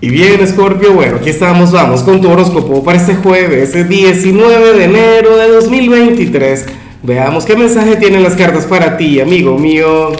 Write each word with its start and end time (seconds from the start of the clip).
Y 0.00 0.10
bien, 0.10 0.46
Scorpio, 0.46 0.92
bueno, 0.92 1.16
aquí 1.16 1.30
estamos, 1.30 1.72
vamos 1.72 2.04
con 2.04 2.20
tu 2.20 2.30
horóscopo 2.30 2.84
para 2.84 2.98
este 2.98 3.16
jueves, 3.16 3.72
19 3.88 4.78
de 4.78 4.84
enero 4.84 5.36
de 5.36 5.48
2023. 5.48 6.66
Veamos 7.02 7.44
qué 7.44 7.56
mensaje 7.56 7.96
tienen 7.96 8.22
las 8.22 8.36
cartas 8.36 8.64
para 8.66 8.96
ti, 8.96 9.18
amigo 9.18 9.58
mío. 9.58 10.12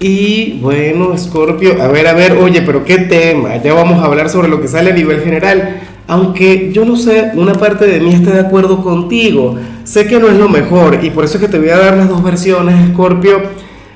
Y 0.00 0.58
bueno, 0.60 1.16
Scorpio, 1.16 1.80
a 1.80 1.86
ver, 1.86 2.08
a 2.08 2.14
ver, 2.14 2.32
oye, 2.32 2.62
pero 2.62 2.84
qué 2.84 2.98
tema. 2.98 3.62
Ya 3.62 3.74
vamos 3.74 4.02
a 4.02 4.06
hablar 4.06 4.28
sobre 4.28 4.48
lo 4.48 4.60
que 4.60 4.66
sale 4.66 4.90
a 4.90 4.94
nivel 4.94 5.20
general. 5.20 5.82
Aunque 6.08 6.72
yo 6.72 6.84
no 6.84 6.96
sé, 6.96 7.30
una 7.34 7.54
parte 7.54 7.86
de 7.86 8.00
mí 8.00 8.12
está 8.12 8.32
de 8.32 8.40
acuerdo 8.40 8.82
contigo. 8.82 9.54
Sé 9.84 10.08
que 10.08 10.18
no 10.18 10.26
es 10.28 10.36
lo 10.36 10.48
mejor 10.48 10.98
y 11.00 11.10
por 11.10 11.24
eso 11.24 11.36
es 11.36 11.44
que 11.44 11.48
te 11.48 11.60
voy 11.60 11.68
a 11.68 11.78
dar 11.78 11.96
las 11.96 12.08
dos 12.08 12.24
versiones, 12.24 12.90
Scorpio. 12.90 13.40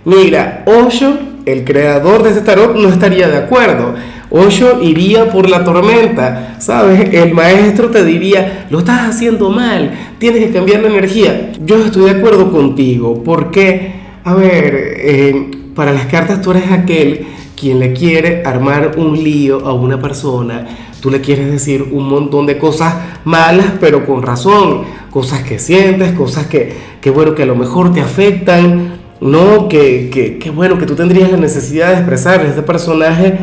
Mira, 0.05 0.63
Osho, 0.67 1.19
el 1.47 1.65
creador 1.65 2.23
de 2.23 2.31
este 2.31 2.43
tarot, 2.43 2.77
no 2.77 2.89
estaría 2.91 3.27
de 3.27 3.39
acuerdo. 3.39 3.95
Osho 4.31 4.81
iría 4.81 5.29
por 5.29 5.51
la 5.51 5.65
tormenta, 5.65 6.57
¿sabes? 6.61 7.13
El 7.13 7.35
maestro 7.35 7.91
te 7.91 8.05
diría, 8.05 8.67
lo 8.71 8.79
estás 8.79 9.09
haciendo 9.09 9.51
mal, 9.51 9.91
tienes 10.19 10.47
que 10.47 10.53
cambiar 10.53 10.83
la 10.83 10.89
energía. 10.89 11.53
Yo 11.65 11.85
estoy 11.85 12.05
de 12.05 12.19
acuerdo 12.19 12.53
contigo, 12.53 13.23
porque, 13.25 13.93
a 14.23 14.35
ver, 14.35 14.95
eh, 14.99 15.51
para 15.75 15.93
las 15.93 16.07
cartas 16.07 16.41
tú 16.41 16.53
eres 16.53 16.71
aquel 16.71 17.27
quien 17.59 17.81
le 17.81 17.93
quiere 17.93 18.43
armar 18.47 18.93
un 18.97 19.23
lío 19.23 19.67
a 19.67 19.73
una 19.73 20.01
persona, 20.01 20.67
tú 21.01 21.11
le 21.11 21.21
quieres 21.21 21.51
decir 21.51 21.83
un 21.91 22.09
montón 22.09 22.47
de 22.47 22.57
cosas 22.57 22.95
malas, 23.25 23.67
pero 23.81 24.07
con 24.07 24.23
razón, 24.23 24.83
cosas 25.11 25.43
que 25.43 25.59
sientes, 25.59 26.13
cosas 26.13 26.47
que, 26.47 26.73
que 27.01 27.11
bueno, 27.11 27.35
que 27.35 27.43
a 27.43 27.47
lo 27.47 27.57
mejor 27.57 27.93
te 27.93 28.01
afectan, 28.01 29.01
no, 29.21 29.69
que, 29.69 30.09
que, 30.09 30.39
que 30.39 30.51
bueno, 30.51 30.79
que 30.79 30.87
tú 30.87 30.95
tendrías 30.95 31.31
la 31.31 31.37
necesidad 31.37 31.89
de 31.89 31.95
expresar 31.97 32.45
este 32.47 32.63
personaje 32.63 33.37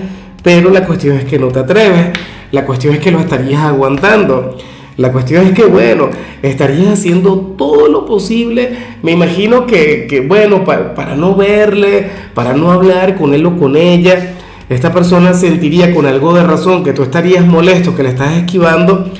pero 0.47 0.69
la 0.69 0.85
cuestión 0.85 1.17
es 1.17 1.25
que 1.25 1.37
no 1.37 1.49
te 1.49 1.59
atreves, 1.59 2.17
la 2.53 2.65
cuestión 2.65 2.93
es 2.93 3.01
que 3.01 3.11
lo 3.11 3.19
estarías 3.19 3.63
aguantando. 3.63 4.55
La 4.95 5.11
cuestión 5.11 5.45
es 5.45 5.51
que, 5.51 5.65
bueno, 5.65 6.09
estarías 6.41 6.87
haciendo 6.87 7.53
todo 7.57 7.89
lo 7.89 8.05
posible, 8.05 8.77
me 9.03 9.11
imagino 9.11 9.67
que, 9.67 10.07
que 10.07 10.21
bueno, 10.21 10.63
para, 10.63 10.95
para, 10.95 11.17
no 11.17 11.35
verle, 11.35 12.09
para 12.33 12.53
no 12.53 12.71
hablar 12.71 13.17
con 13.17 13.33
él 13.33 13.45
o 13.45 13.57
con 13.57 13.75
ella, 13.75 14.35
esta 14.69 14.93
persona 14.93 15.33
sentiría 15.33 15.93
con 15.93 16.05
algo 16.05 16.33
de 16.33 16.43
razón 16.43 16.81
que 16.81 16.93
tú 16.93 17.03
estarías 17.03 17.45
molesto, 17.45 17.93
que 17.93 18.03
le 18.03 18.09
estás 18.09 18.37
esquivando, 18.37 19.11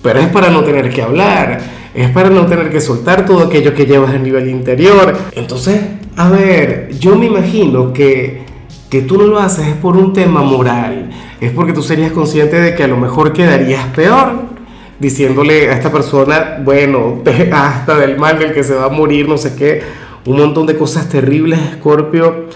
pero 0.00 0.20
es 0.20 0.28
para 0.28 0.48
no 0.48 0.62
tener 0.62 0.90
que 0.90 1.02
hablar, 1.02 1.58
es 1.92 2.08
para 2.10 2.30
no 2.30 2.46
tener 2.46 2.70
que 2.70 2.80
soltar 2.80 3.26
todo 3.26 3.48
aquello 3.48 3.74
que 3.74 3.84
llevas 3.84 4.14
a 4.14 4.18
nivel 4.18 4.48
interior. 4.48 5.18
Entonces, 5.34 5.80
a 6.14 6.30
ver, 6.30 6.90
yo 7.00 7.16
me 7.16 7.26
imagino 7.26 7.92
que 7.92 8.46
que 8.90 9.02
tú 9.02 9.18
no 9.18 9.24
lo 9.24 9.38
haces 9.38 9.66
es 9.66 9.74
por 9.74 9.96
un 9.96 10.12
tema 10.12 10.42
moral, 10.42 11.10
es 11.40 11.50
porque 11.52 11.72
tú 11.72 11.82
serías 11.82 12.12
consciente 12.12 12.60
de 12.60 12.74
que 12.74 12.84
a 12.84 12.88
lo 12.88 12.96
mejor 12.96 13.32
quedarías 13.32 13.84
peor 13.94 14.48
diciéndole 14.98 15.70
a 15.70 15.74
esta 15.74 15.92
persona, 15.92 16.58
bueno, 16.64 17.22
hasta 17.52 17.96
del 17.96 18.18
mal 18.18 18.38
del 18.38 18.52
que 18.52 18.64
se 18.64 18.74
va 18.74 18.86
a 18.86 18.90
morir, 18.90 19.28
no 19.28 19.38
sé 19.38 19.54
qué, 19.54 19.82
un 20.26 20.38
montón 20.38 20.66
de 20.66 20.76
cosas 20.76 21.08
terribles, 21.08 21.58
Scorpio. 21.74 22.46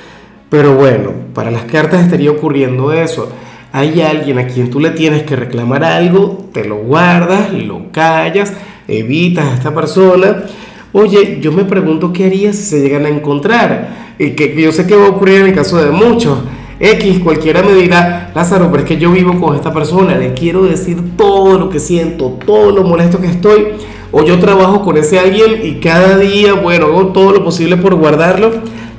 Pero 0.49 0.75
bueno, 0.75 1.13
para 1.33 1.51
las 1.51 1.65
cartas 1.65 2.03
estaría 2.03 2.31
ocurriendo 2.31 2.93
eso. 2.93 3.31
Hay 3.73 4.03
alguien 4.03 4.39
a 4.39 4.47
quien 4.47 4.69
tú 4.69 4.81
le 4.81 4.91
tienes 4.91 5.23
que 5.23 5.35
reclamar 5.35 5.83
algo, 5.83 6.51
te 6.53 6.65
lo 6.67 6.77
guardas, 6.77 7.53
lo 7.55 7.91
callas, 7.91 8.53
evitas 8.87 9.47
a 9.47 9.55
esta 9.55 9.75
persona. 9.75 10.45
Oye, 10.93 11.39
yo 11.41 11.53
me 11.53 11.65
pregunto 11.65 12.13
qué 12.13 12.27
harías 12.27 12.57
si 12.57 12.65
se 12.65 12.81
llegan 12.83 13.07
a 13.07 13.09
encontrar 13.09 14.12
y 14.23 14.31
que 14.31 14.55
yo 14.61 14.71
sé 14.71 14.87
que 14.87 14.95
va 14.95 15.07
a 15.07 15.11
ocurrir 15.11 15.41
en 15.41 15.47
el 15.47 15.55
caso 15.55 15.83
de 15.83 15.91
muchos. 15.91 16.39
X, 16.79 17.19
cualquiera 17.21 17.63
me 17.63 17.75
dirá, 17.75 18.31
Lázaro, 18.35 18.69
pero 18.71 18.85
es 18.85 18.89
que 18.89 18.97
yo 18.97 19.11
vivo 19.11 19.39
con 19.41 19.55
esta 19.57 19.73
persona, 19.73 20.17
le 20.17 20.33
quiero 20.33 20.63
decir 20.63 21.17
todo 21.17 21.59
lo 21.59 21.71
que 21.71 21.81
siento, 21.81 22.39
todo 22.47 22.71
lo 22.71 22.85
molesto 22.85 23.21
que 23.21 23.27
estoy, 23.27 23.69
o 24.13 24.25
yo 24.25 24.39
trabajo 24.39 24.83
con 24.83 24.97
ese 24.97 25.19
alguien 25.19 25.61
y 25.65 25.81
cada 25.81 26.19
día, 26.19 26.55
bueno, 26.55 26.87
hago 26.87 27.09
todo 27.09 27.33
lo 27.33 27.45
posible 27.45 27.77
por 27.77 27.95
guardarlo. 27.97 28.51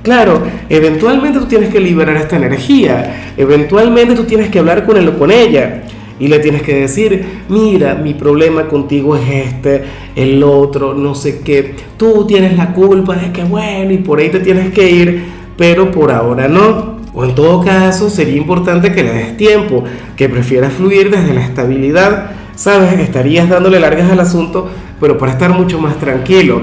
Claro, 0.02 0.42
eventualmente 0.70 1.40
tú 1.40 1.46
tienes 1.46 1.70
que 1.70 1.80
liberar 1.80 2.18
esta 2.18 2.36
energía, 2.36 3.34
eventualmente 3.38 4.16
tú 4.16 4.26
tienes 4.26 4.50
que 4.50 4.60
hablar 4.60 4.86
con 4.86 4.98
él 4.98 5.08
o 5.08 5.18
con 5.18 5.32
ella 5.32 5.84
y 6.20 6.28
le 6.28 6.40
tienes 6.40 6.62
que 6.62 6.76
decir, 6.76 7.44
mira, 7.50 7.96
mi 7.96 8.14
problema 8.14 8.68
contigo 8.68 9.16
es 9.16 9.48
este, 9.48 9.84
el 10.16 10.44
otro, 10.44 10.94
no 10.94 11.16
sé 11.16 11.42
qué, 11.42 11.76
tú 11.98 12.26
tienes 12.28 12.56
la 12.58 12.74
culpa 12.74 13.16
de 13.16 13.32
que 13.32 13.44
bueno 13.44 13.92
y 13.92 13.98
por 13.98 14.20
ahí 14.20 14.30
te 14.30 14.40
tienes 14.40 14.72
que 14.74 14.90
ir, 14.90 15.24
pero 15.58 15.92
por 15.92 16.12
ahora 16.12 16.48
no. 16.48 16.94
O 17.16 17.24
en 17.24 17.36
todo 17.36 17.64
caso 17.64 18.10
sería 18.10 18.38
importante 18.38 18.92
que 18.92 19.04
le 19.04 19.14
des 19.14 19.38
tiempo, 19.38 19.84
que 20.16 20.30
prefieras 20.30 20.74
fluir 20.74 21.12
desde 21.12 21.34
la 21.34 21.46
estabilidad, 21.46 22.32
sabes, 22.56 23.00
estarías 23.00 23.50
dándole 23.50 23.80
largas 23.80 24.12
al 24.12 24.20
asunto, 24.20 24.68
pero 25.00 25.18
para 25.18 25.34
estar 25.34 25.52
mucho 25.52 25.80
más 25.80 26.00
tranquilo. 26.00 26.62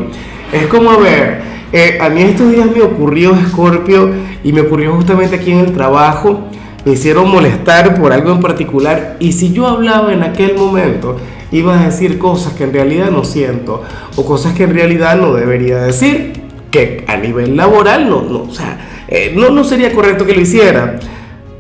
Es 0.53 0.67
como, 0.67 0.91
a 0.91 0.97
ver, 0.97 1.41
eh, 1.73 1.99
a 2.01 2.09
mí 2.09 2.23
estos 2.23 2.51
días 2.51 2.67
me 2.75 2.83
ocurrió 2.83 3.33
Scorpio 3.49 4.11
y 4.43 4.53
me 4.53 4.63
ocurrió 4.63 4.93
justamente 4.95 5.37
aquí 5.37 5.53
en 5.53 5.61
el 5.61 5.73
trabajo 5.73 6.49
me 6.85 6.93
hicieron 6.93 7.31
molestar 7.31 8.01
por 8.01 8.13
algo 8.13 8.33
en 8.33 8.41
particular 8.41 9.17
y 9.21 9.33
si 9.33 9.53
yo 9.53 9.67
hablaba 9.67 10.13
en 10.13 10.23
aquel 10.23 10.57
momento 10.57 11.17
iba 11.53 11.79
a 11.79 11.85
decir 11.85 12.19
cosas 12.19 12.55
que 12.55 12.65
en 12.65 12.73
realidad 12.73 13.11
no 13.11 13.25
siento 13.25 13.83
o 14.17 14.25
cosas 14.25 14.55
que 14.55 14.65
en 14.65 14.75
realidad 14.75 15.17
no 15.17 15.35
debería 15.35 15.79
decir, 15.79 16.33
que 16.71 17.05
a 17.09 17.17
nivel 17.17 17.57
laboral 17.57 18.09
no, 18.09 18.23
no, 18.23 18.43
o 18.43 18.53
sea, 18.53 19.05
eh, 19.09 19.33
no, 19.37 19.51
no 19.51 19.65
sería 19.65 19.93
correcto 19.93 20.25
que 20.25 20.35
lo 20.35 20.41
hiciera. 20.41 20.99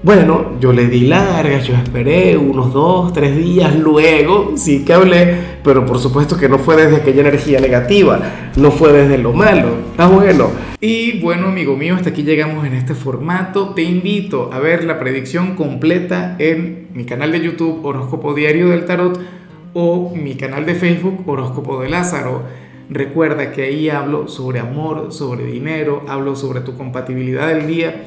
Bueno, 0.02 0.58
yo 0.58 0.72
le 0.72 0.86
di 0.86 1.00
largas, 1.00 1.66
yo 1.66 1.74
esperé 1.74 2.34
unos 2.34 2.72
dos, 2.72 3.12
tres 3.12 3.36
días, 3.36 3.76
luego 3.76 4.52
sí 4.56 4.82
que 4.82 4.94
hablé, 4.94 5.36
pero 5.62 5.84
por 5.84 5.98
supuesto 5.98 6.38
que 6.38 6.48
no 6.48 6.58
fue 6.58 6.74
desde 6.74 6.96
aquella 6.96 7.20
energía 7.20 7.60
negativa, 7.60 8.18
no 8.56 8.70
fue 8.70 8.94
desde 8.94 9.18
lo 9.18 9.34
malo. 9.34 9.68
Está 9.90 10.06
bueno. 10.06 10.48
Y 10.80 11.20
bueno, 11.20 11.48
amigo 11.48 11.76
mío, 11.76 11.96
hasta 11.96 12.08
aquí 12.08 12.22
llegamos 12.22 12.66
en 12.66 12.72
este 12.72 12.94
formato. 12.94 13.74
Te 13.74 13.82
invito 13.82 14.48
a 14.54 14.58
ver 14.58 14.84
la 14.84 14.98
predicción 14.98 15.54
completa 15.54 16.34
en 16.38 16.88
mi 16.94 17.04
canal 17.04 17.30
de 17.32 17.42
YouTube 17.42 17.84
Horóscopo 17.84 18.32
Diario 18.32 18.70
del 18.70 18.86
Tarot 18.86 19.20
o 19.74 20.14
mi 20.16 20.34
canal 20.34 20.64
de 20.64 20.76
Facebook 20.76 21.28
Horóscopo 21.28 21.82
de 21.82 21.90
Lázaro. 21.90 22.44
Recuerda 22.88 23.52
que 23.52 23.64
ahí 23.64 23.90
hablo 23.90 24.28
sobre 24.28 24.60
amor, 24.60 25.12
sobre 25.12 25.44
dinero, 25.44 26.04
hablo 26.08 26.36
sobre 26.36 26.62
tu 26.62 26.74
compatibilidad 26.74 27.48
del 27.48 27.66
día 27.66 28.06